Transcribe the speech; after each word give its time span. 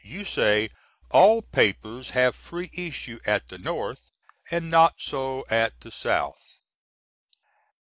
You 0.03 0.25
say 0.25 0.71
"all 1.11 1.43
papers 1.43 2.09
have 2.17 2.33
free 2.35 2.71
issue 2.73 3.19
at 3.23 3.49
the 3.49 3.59
North 3.59 4.01
& 4.43 4.51
not 4.51 4.99
so 4.99 5.45
at 5.47 5.79
the 5.81 5.91
South." 5.91 6.41